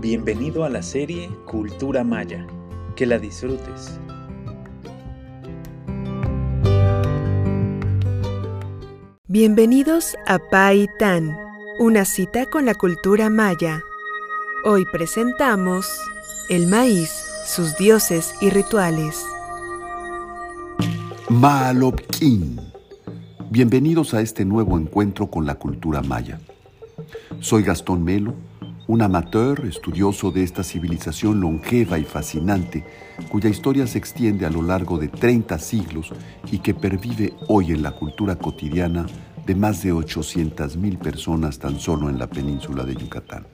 [0.00, 2.46] Bienvenido a la serie Cultura Maya.
[2.94, 3.98] Que la disfrutes.
[9.26, 11.36] Bienvenidos a Pai Tan,
[11.80, 13.82] una cita con la cultura maya.
[14.64, 15.90] Hoy presentamos
[16.48, 17.10] el maíz,
[17.44, 19.26] sus dioses y rituales.
[21.28, 22.60] Maalopkin.
[23.50, 26.38] Bienvenidos a este nuevo encuentro con la cultura maya.
[27.40, 28.34] Soy Gastón Melo,
[28.88, 32.84] un amateur estudioso de esta civilización longeva y fascinante,
[33.28, 36.10] cuya historia se extiende a lo largo de 30 siglos
[36.50, 39.06] y que pervive hoy en la cultura cotidiana
[39.44, 43.46] de más de 800.000 personas tan solo en la península de Yucatán.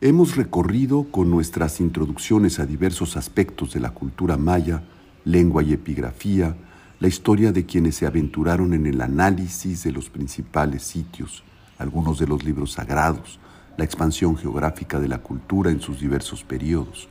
[0.00, 4.84] Hemos recorrido con nuestras introducciones a diversos aspectos de la cultura maya,
[5.24, 6.54] lengua y epigrafía,
[7.00, 11.42] la historia de quienes se aventuraron en el análisis de los principales sitios,
[11.78, 13.40] algunos de los libros sagrados,
[13.78, 17.08] la expansión geográfica de la cultura en sus diversos periodos.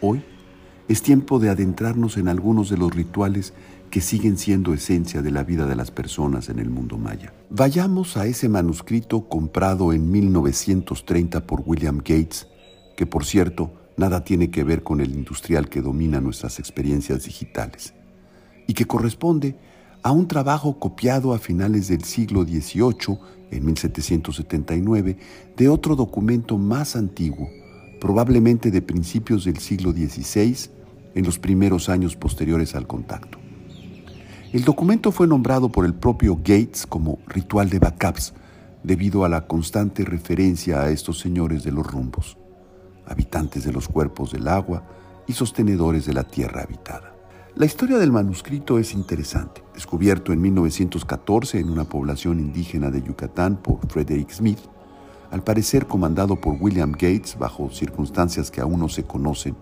[0.00, 0.22] Hoy
[0.88, 3.54] es tiempo de adentrarnos en algunos de los rituales
[3.88, 7.32] que siguen siendo esencia de la vida de las personas en el mundo maya.
[7.50, 12.48] Vayamos a ese manuscrito comprado en 1930 por William Gates,
[12.96, 17.94] que por cierto nada tiene que ver con el industrial que domina nuestras experiencias digitales,
[18.66, 19.56] y que corresponde
[20.02, 23.18] a un trabajo copiado a finales del siglo XVIII,
[23.50, 25.16] en 1779,
[25.56, 27.48] de otro documento más antiguo,
[28.00, 30.70] probablemente de principios del siglo XVI,
[31.14, 33.38] en los primeros años posteriores al contacto.
[34.52, 38.34] El documento fue nombrado por el propio Gates como ritual de backups,
[38.82, 42.36] debido a la constante referencia a estos señores de los rumbos,
[43.06, 44.84] habitantes de los cuerpos del agua
[45.26, 47.11] y sostenedores de la tierra habitada.
[47.54, 49.62] La historia del manuscrito es interesante.
[49.74, 54.58] Descubierto en 1914 en una población indígena de Yucatán por Frederick Smith,
[55.30, 59.54] al parecer comandado por William Gates bajo circunstancias que aún no se conocen,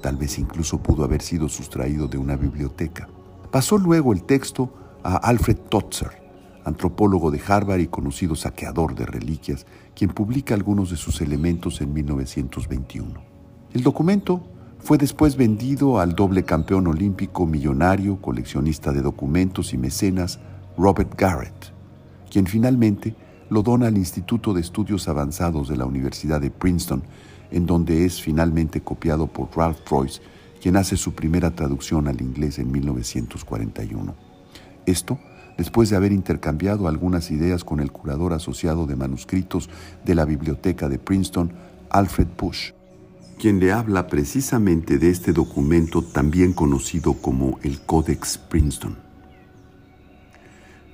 [0.00, 3.08] tal vez incluso pudo haber sido sustraído de una biblioteca.
[3.50, 6.22] Pasó luego el texto a Alfred Totzer,
[6.64, 11.92] antropólogo de Harvard y conocido saqueador de reliquias, quien publica algunos de sus elementos en
[11.92, 13.20] 1921.
[13.72, 14.44] El documento
[14.86, 20.38] fue después vendido al doble campeón olímpico millonario, coleccionista de documentos y mecenas
[20.78, 21.72] Robert Garrett,
[22.30, 23.16] quien finalmente
[23.50, 27.02] lo dona al Instituto de Estudios Avanzados de la Universidad de Princeton,
[27.50, 30.22] en donde es finalmente copiado por Ralph Preuss,
[30.62, 34.14] quien hace su primera traducción al inglés en 1941.
[34.86, 35.18] Esto
[35.58, 39.68] después de haber intercambiado algunas ideas con el curador asociado de manuscritos
[40.04, 41.52] de la Biblioteca de Princeton,
[41.90, 42.75] Alfred Bush
[43.46, 48.96] quien le habla precisamente de este documento también conocido como el Codex Princeton.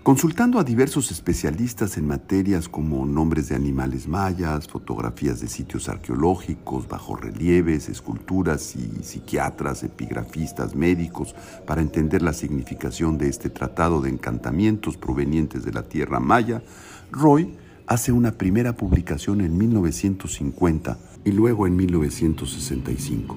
[0.02, 6.86] Consultando a diversos especialistas en materias como nombres de animales mayas, fotografías de sitios arqueológicos,
[6.88, 11.34] bajorrelieves, esculturas y psiquiatras, epigrafistas, médicos,
[11.66, 16.62] para entender la significación de este tratado de encantamientos provenientes de la tierra maya,
[17.10, 17.56] Roy
[17.92, 23.36] hace una primera publicación en 1950 y luego en 1965.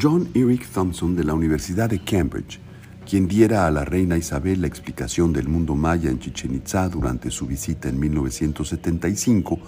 [0.00, 2.58] John Eric Thompson de la Universidad de Cambridge,
[3.08, 7.30] quien diera a la reina Isabel la explicación del mundo maya en Chichen Itza durante
[7.30, 9.58] su visita en 1975,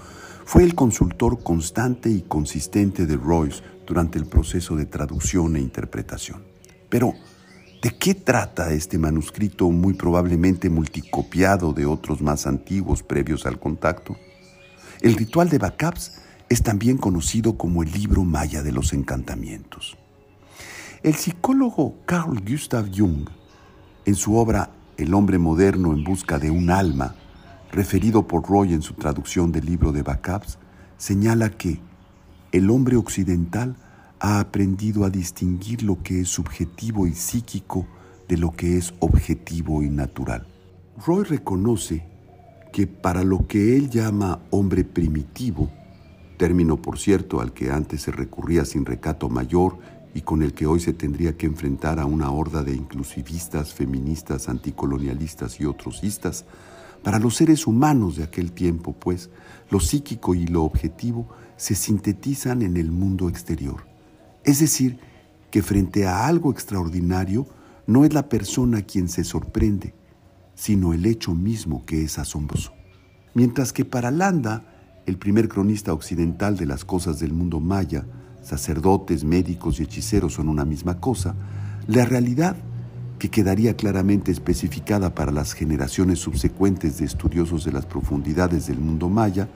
[0.47, 6.43] fue el consultor constante y consistente de Royce durante el proceso de traducción e interpretación.
[6.89, 7.13] Pero,
[7.83, 14.17] ¿de qué trata este manuscrito muy probablemente multicopiado de otros más antiguos previos al contacto?
[15.01, 19.97] El ritual de backups es también conocido como el libro maya de los encantamientos.
[21.03, 23.29] El psicólogo Carl Gustav Jung,
[24.05, 27.15] en su obra El hombre moderno en busca de un alma,
[27.71, 30.59] referido por Roy en su traducción del libro de Backups,
[30.97, 31.79] señala que
[32.51, 33.77] el hombre occidental
[34.21, 37.87] ha aprendido a distinguir lo que es subjetivo y psíquico
[38.29, 40.47] de lo que es objetivo y natural.
[41.07, 42.05] Roy reconoce
[42.73, 45.71] que para lo que él llama hombre primitivo,
[46.37, 49.79] término por cierto al que antes se recurría sin recato mayor
[50.15, 54.49] y con el que hoy se tendría que enfrentar a una horda de inclusivistas, feministas,
[54.49, 56.45] anticolonialistas y otrosistas,
[57.03, 59.31] para los seres humanos de aquel tiempo, pues,
[59.71, 63.83] lo psíquico y lo objetivo se sintetizan en el mundo exterior.
[64.45, 64.99] Es decir,
[65.51, 67.47] que frente a algo extraordinario,
[67.87, 69.95] no es la persona quien se sorprende,
[70.55, 72.73] sino el hecho mismo que es asombroso.
[73.35, 74.65] Mientras que para Landa,
[75.07, 78.05] el primer cronista occidental de las cosas del mundo maya,
[78.43, 81.35] sacerdotes, médicos y hechiceros son una misma cosa,
[81.87, 82.57] la realidad,
[83.19, 89.09] que quedaría claramente especificada para las generaciones subsecuentes de estudiosos de las profundidades del mundo
[89.09, 89.49] maya,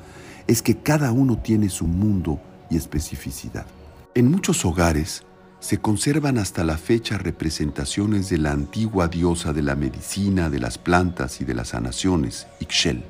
[0.47, 2.41] es que cada uno tiene su mundo
[2.71, 3.67] y especificidad.
[4.15, 5.23] En muchos hogares
[5.59, 10.77] se conservan hasta la fecha representaciones de la antigua diosa de la medicina, de las
[10.77, 13.05] plantas y de las sanaciones, Ixchel.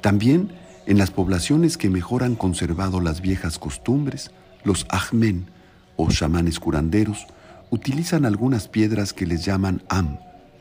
[0.00, 0.52] También
[0.86, 4.30] en las poblaciones que mejor han conservado las viejas costumbres,
[4.62, 5.50] los Ahmen
[5.96, 7.26] o chamanes curanderos
[7.70, 10.18] utilizan algunas piedras que les llaman Am,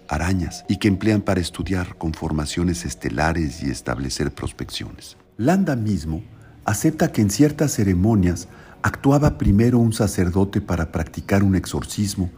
[0.08, 5.18] arañas, y que emplean para estudiar conformaciones estelares y establecer prospecciones.
[5.38, 6.24] Landa mismo
[6.66, 8.48] acepta que en ciertas ceremonias
[8.84, 12.30] actuaba primero un sacerdote para practicar un exorcismo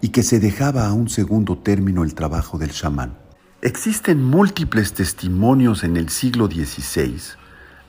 [0.00, 3.18] y que se dejaba a un segundo término el trabajo del chamán.
[3.62, 7.18] Existen múltiples testimonios en el siglo XVI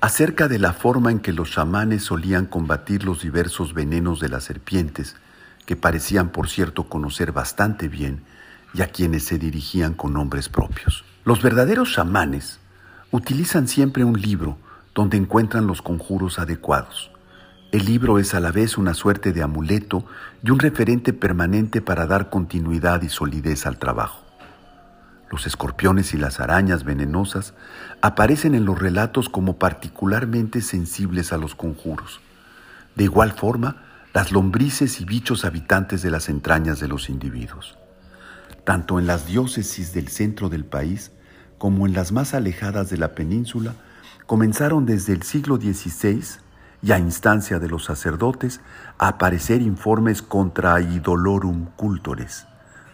[0.02, 4.46] acerca de la forma en que los chamanes solían combatir los diversos venenos de las
[4.46, 5.16] serpientes,
[5.68, 8.24] que parecían por cierto conocer bastante bien
[8.74, 11.04] y a quienes se dirigían con nombres propios.
[11.26, 12.60] Los verdaderos chamanes
[13.12, 14.58] utilizan siempre un libro
[14.96, 17.12] donde encuentran los conjuros adecuados.
[17.72, 20.04] El libro es a la vez una suerte de amuleto
[20.44, 24.26] y un referente permanente para dar continuidad y solidez al trabajo.
[25.30, 27.54] Los escorpiones y las arañas venenosas
[28.02, 32.22] aparecen en los relatos como particularmente sensibles a los conjuros.
[32.96, 33.84] De igual forma,
[34.16, 37.78] las lombrices y bichos habitantes de las entrañas de los individuos.
[38.64, 41.12] Tanto en las diócesis del centro del país
[41.60, 43.76] como en las más alejadas de la península,
[44.26, 46.24] comenzaron desde el siglo XVI
[46.82, 48.62] y a instancia de los sacerdotes
[48.98, 52.48] aparecer informes contra idolorum cultores,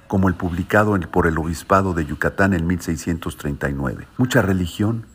[0.08, 4.08] como el publicado por el obispado de Yucatán en 1639.
[4.18, 5.06] Mucha religión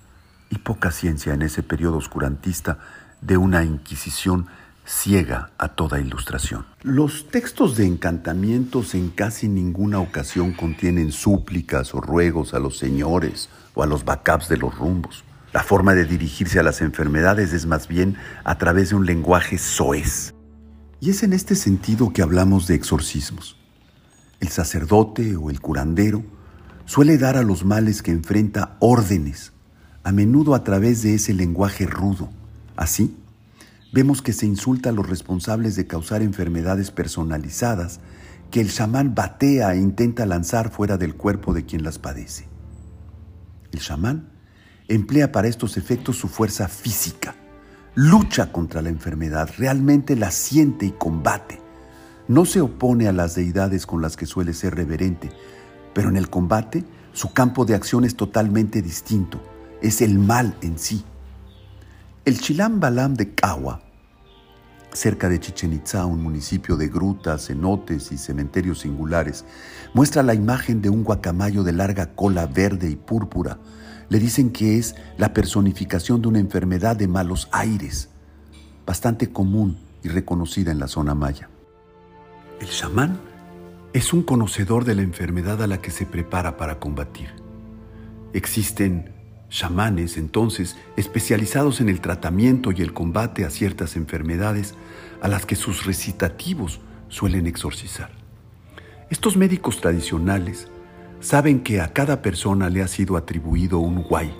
[0.50, 2.78] y poca ciencia en ese periodo oscurantista
[3.20, 4.46] de una Inquisición
[4.86, 6.66] ciega a toda ilustración.
[6.82, 13.48] Los textos de encantamientos en casi ninguna ocasión contienen súplicas o ruegos a los señores
[13.74, 15.24] o a los bacaps de los rumbos.
[15.52, 19.58] La forma de dirigirse a las enfermedades es más bien a través de un lenguaje
[19.58, 20.32] soez.
[21.00, 23.56] Y es en este sentido que hablamos de exorcismos.
[24.38, 26.22] El sacerdote o el curandero
[26.84, 29.52] suele dar a los males que enfrenta órdenes,
[30.04, 32.30] a menudo a través de ese lenguaje rudo.
[32.76, 33.16] Así,
[33.92, 38.00] vemos que se insulta a los responsables de causar enfermedades personalizadas
[38.52, 42.48] que el chamán batea e intenta lanzar fuera del cuerpo de quien las padece.
[43.72, 44.39] El chamán
[44.90, 47.36] emplea para estos efectos su fuerza física,
[47.94, 51.60] lucha contra la enfermedad, realmente la siente y combate.
[52.26, 55.30] No se opone a las deidades con las que suele ser reverente,
[55.94, 59.40] pero en el combate su campo de acción es totalmente distinto,
[59.80, 61.04] es el mal en sí.
[62.24, 63.80] El Chilam Balam de Cahua,
[64.92, 69.44] cerca de Chichen Itza, un municipio de grutas, cenotes y cementerios singulares,
[69.94, 73.58] muestra la imagen de un guacamayo de larga cola verde y púrpura,
[74.10, 78.10] le dicen que es la personificación de una enfermedad de malos aires,
[78.84, 81.48] bastante común y reconocida en la zona maya.
[82.60, 83.18] El chamán
[83.92, 87.30] es un conocedor de la enfermedad a la que se prepara para combatir.
[88.32, 89.12] Existen
[89.48, 94.74] chamanes entonces especializados en el tratamiento y el combate a ciertas enfermedades
[95.22, 98.10] a las que sus recitativos suelen exorcizar.
[99.08, 100.68] Estos médicos tradicionales
[101.20, 104.34] saben que a cada persona le ha sido atribuido un guay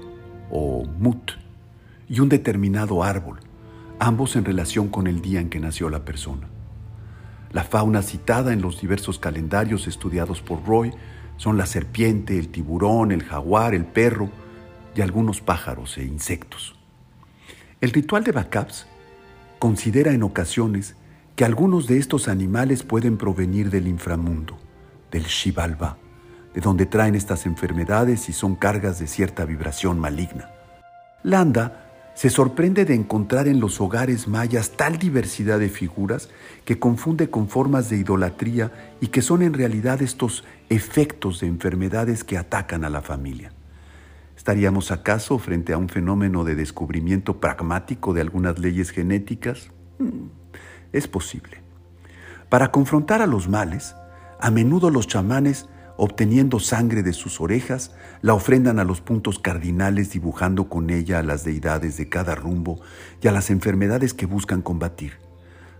[0.50, 1.32] o mut
[2.08, 3.40] y un determinado árbol,
[3.98, 6.48] ambos en relación con el día en que nació la persona.
[7.52, 10.92] La fauna citada en los diversos calendarios estudiados por Roy
[11.36, 14.30] son la serpiente, el tiburón, el jaguar, el perro
[14.94, 16.76] y algunos pájaros e insectos.
[17.80, 18.86] El ritual de Bacaps
[19.58, 20.96] considera en ocasiones
[21.36, 24.58] que algunos de estos animales pueden provenir del inframundo,
[25.10, 25.96] del Shivalba,
[26.54, 30.50] de donde traen estas enfermedades y son cargas de cierta vibración maligna.
[31.22, 36.28] Landa se sorprende de encontrar en los hogares mayas tal diversidad de figuras
[36.64, 42.24] que confunde con formas de idolatría y que son en realidad estos efectos de enfermedades
[42.24, 43.52] que atacan a la familia.
[44.36, 49.68] ¿Estaríamos acaso frente a un fenómeno de descubrimiento pragmático de algunas leyes genéticas?
[49.98, 50.28] Hmm,
[50.92, 51.58] es posible.
[52.48, 53.94] Para confrontar a los males,
[54.40, 55.68] a menudo los chamanes
[56.02, 57.92] obteniendo sangre de sus orejas,
[58.22, 62.80] la ofrendan a los puntos cardinales dibujando con ella a las deidades de cada rumbo
[63.20, 65.18] y a las enfermedades que buscan combatir.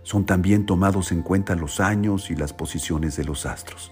[0.03, 3.91] Son también tomados en cuenta los años y las posiciones de los astros.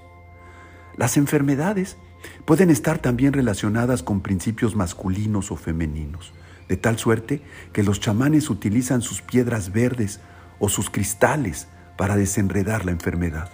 [0.98, 1.98] Las enfermedades
[2.46, 6.32] pueden estar también relacionadas con principios masculinos o femeninos,
[6.68, 7.42] de tal suerte
[7.74, 10.20] que los chamanes utilizan sus piedras verdes
[10.60, 11.68] o sus cristales
[11.98, 13.50] para desenredar la enfermedad.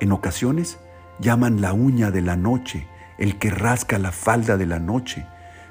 [0.00, 0.78] En ocasiones,
[1.20, 5.26] llaman la uña de la noche, el que rasca la falda de la noche.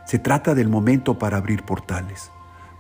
[0.06, 2.32] Se trata del momento para abrir portales.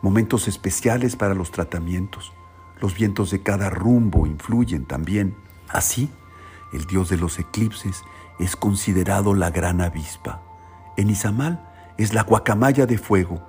[0.01, 2.31] momentos especiales para los tratamientos.
[2.79, 5.35] Los vientos de cada rumbo influyen también.
[5.67, 6.09] Así,
[6.71, 8.03] el dios de los eclipses
[8.39, 10.41] es considerado la gran avispa.
[10.95, 13.45] En Izamal es la guacamaya de fuego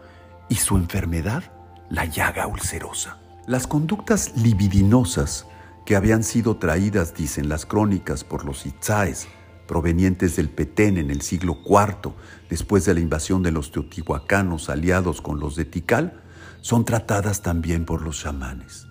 [0.49, 1.45] y su enfermedad
[1.89, 3.19] la llaga ulcerosa.
[3.47, 5.47] Las conductas libidinosas
[5.85, 9.29] que habían sido traídas, dicen las crónicas, por los itzaes,
[9.67, 12.13] provenientes del Petén en el siglo IV,
[12.49, 16.21] después de la invasión de los teotihuacanos aliados con los de Tikal,
[16.61, 18.87] son tratadas también por los chamanes.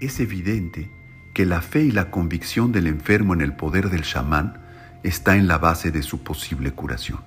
[0.00, 0.90] Es evidente
[1.34, 4.60] que la fe y la convicción del enfermo en el poder del chamán
[5.04, 7.20] está en la base de su posible curación.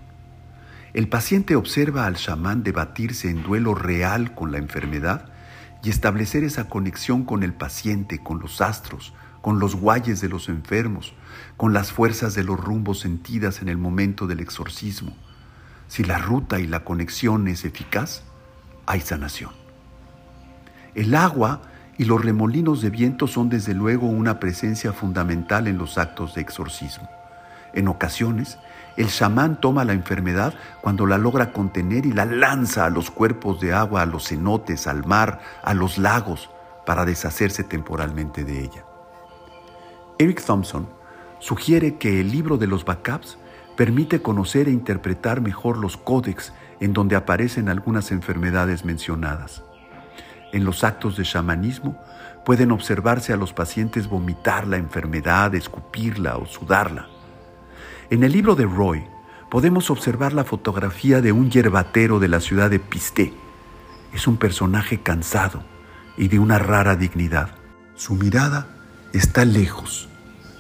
[0.94, 5.31] El paciente observa al chamán debatirse en duelo real con la enfermedad
[5.84, 10.50] y establecer esa conexión con el paciente, con los astros, con los guayes de los
[10.50, 11.14] enfermos,
[11.58, 15.16] con las fuerzas de los rumbos sentidas en el momento del exorcismo.
[15.88, 18.24] Si la ruta y la conexión es eficaz,
[18.86, 19.52] hay sanación.
[20.94, 21.64] El agua
[21.98, 26.42] y los remolinos de viento son desde luego una presencia fundamental en los actos de
[26.42, 27.10] exorcismo.
[27.74, 28.58] En ocasiones,
[28.98, 33.60] el chamán toma la enfermedad cuando la logra contener y la lanza a los cuerpos
[33.60, 36.50] de agua, a los cenotes, al mar, a los lagos,
[36.86, 38.86] para deshacerse temporalmente de ella.
[40.18, 40.88] Eric Thompson
[41.40, 43.38] sugiere que el libro de los backups
[43.76, 49.64] permite conocer e interpretar mejor los códex en donde aparecen algunas enfermedades mencionadas.
[50.52, 51.98] En los actos de chamanismo
[52.44, 57.08] pueden observarse a los pacientes vomitar la enfermedad, escupirla o sudarla.
[58.12, 59.06] En el libro de Roy
[59.50, 63.34] podemos observar la fotografía de un yerbatero de la ciudad de Pisté.
[64.14, 65.64] Es un personaje cansado
[66.18, 67.52] y de una rara dignidad.
[67.96, 68.68] Su mirada
[69.14, 70.10] está lejos.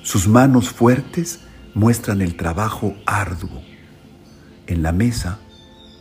[0.01, 1.41] Sus manos fuertes
[1.74, 3.62] muestran el trabajo arduo.
[4.67, 5.38] En la mesa,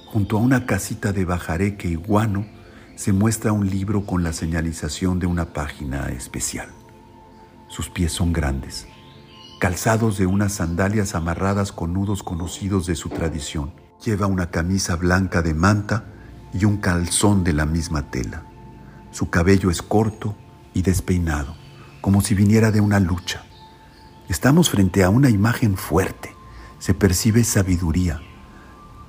[0.06, 2.46] junto a una casita de bajareque y guano,
[2.94, 6.68] se muestra un libro con la señalización de una página especial.
[7.66, 8.86] Sus pies son grandes
[9.60, 13.74] calzados de unas sandalias amarradas con nudos conocidos de su tradición.
[14.02, 16.06] Lleva una camisa blanca de manta
[16.54, 18.42] y un calzón de la misma tela.
[19.10, 20.34] Su cabello es corto
[20.72, 21.54] y despeinado,
[22.00, 23.44] como si viniera de una lucha.
[24.30, 26.34] Estamos frente a una imagen fuerte.
[26.78, 28.22] Se percibe sabiduría.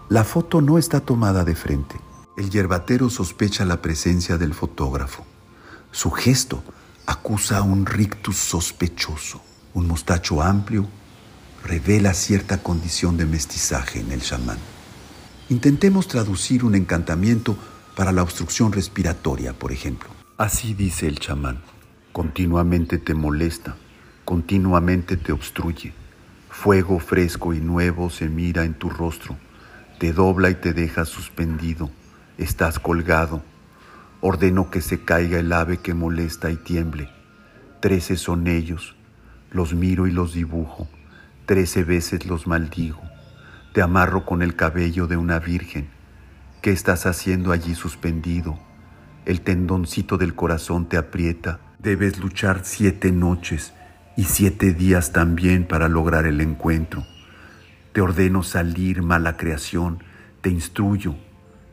[0.09, 1.95] La foto no está tomada de frente.
[2.35, 5.25] El yerbatero sospecha la presencia del fotógrafo.
[5.91, 6.61] Su gesto
[7.05, 9.41] acusa un rictus sospechoso.
[9.73, 10.87] Un mostacho amplio
[11.63, 14.57] revela cierta condición de mestizaje en el chamán.
[15.49, 17.55] Intentemos traducir un encantamiento
[17.95, 20.09] para la obstrucción respiratoria, por ejemplo.
[20.37, 21.61] Así dice el chamán.
[22.11, 23.77] Continuamente te molesta,
[24.25, 25.93] continuamente te obstruye.
[26.49, 29.37] Fuego fresco y nuevo se mira en tu rostro,
[29.99, 31.89] te dobla y te deja suspendido,
[32.37, 33.43] estás colgado.
[34.19, 37.09] Ordeno que se caiga el ave que molesta y tiemble.
[37.79, 38.95] Trece son ellos,
[39.51, 40.87] los miro y los dibujo,
[41.45, 43.01] trece veces los maldigo,
[43.73, 45.89] te amarro con el cabello de una virgen.
[46.61, 48.57] ¿Qué estás haciendo allí suspendido?
[49.25, 53.73] El tendoncito del corazón te aprieta, debes luchar siete noches
[54.15, 57.05] y siete días también para lograr el encuentro.
[57.91, 60.03] Te ordeno salir, mala creación,
[60.39, 61.15] te instruyo.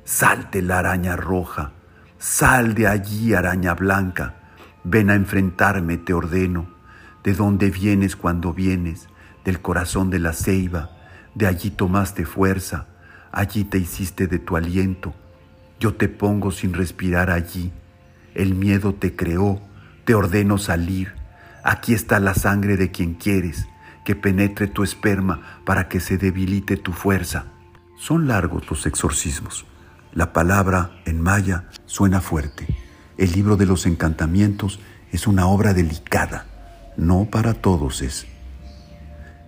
[0.05, 1.73] Salte la araña roja,
[2.19, 4.35] sal de allí, araña blanca,
[4.83, 6.78] ven a enfrentarme, te ordeno
[7.25, 9.09] de dónde vienes cuando vienes,
[9.45, 10.91] del corazón de la ceiba,
[11.35, 12.87] de allí tomaste fuerza,
[13.33, 15.15] allí te hiciste de tu aliento,
[15.81, 17.73] yo te pongo sin respirar allí,
[18.35, 19.61] el miedo te creó,
[20.05, 21.15] te ordeno salir,
[21.65, 23.67] aquí está la sangre de quien quieres,
[24.05, 27.47] que penetre tu esperma para que se debilite tu fuerza.
[27.99, 29.67] Son largos los exorcismos.
[30.15, 32.67] La palabra en maya suena fuerte.
[33.19, 34.81] El libro de los encantamientos
[35.13, 36.47] es una obra delicada
[36.99, 38.27] no para todos es.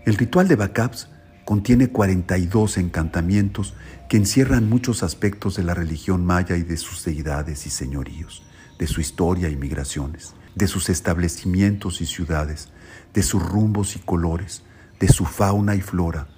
[0.07, 1.09] El ritual de Bacabs
[1.45, 3.75] contiene 42 encantamientos
[4.09, 8.45] que encierran muchos aspectos de la religión maya y de sus deidades y señoríos,
[8.78, 12.69] de su historia y migraciones, de sus establecimientos y ciudades,
[13.12, 14.62] de sus rumbos y colores,
[15.00, 16.28] de su fauna y flora,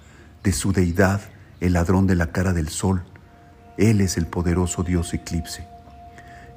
[0.43, 1.21] de su deidad,
[1.59, 3.03] el ladrón de la cara del sol.
[3.77, 5.67] Él es el poderoso dios eclipse.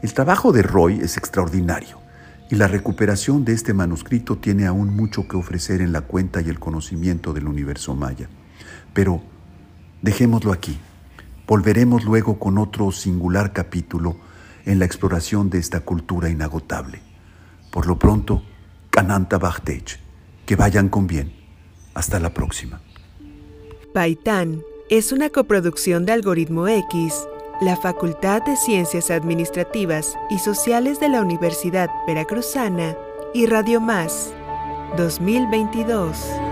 [0.03, 2.06] El trabajo de Roy es extraordinario
[2.51, 6.49] y la recuperación de este manuscrito tiene aún mucho que ofrecer en la cuenta y
[6.49, 8.29] el conocimiento del universo maya.
[8.93, 9.21] Pero
[10.03, 10.79] dejémoslo aquí.
[11.47, 14.17] Volveremos luego con otro singular capítulo
[14.65, 17.01] en la exploración de esta cultura inagotable.
[17.71, 18.43] Por lo pronto,
[18.91, 20.01] Kananta Bachtech.
[20.45, 21.33] Que vayan con bien.
[21.95, 22.81] Hasta la próxima.
[23.93, 27.27] Paitán es una coproducción de Algoritmo X
[27.61, 32.95] la Facultad de Ciencias Administrativas y Sociales de la Universidad Veracruzana
[33.33, 34.33] y Radio Más
[34.97, 36.46] 2022.